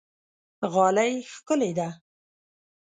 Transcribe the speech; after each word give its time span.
غالۍ 0.73 1.13
ښکلې 1.33 1.71
ده. 1.77 1.89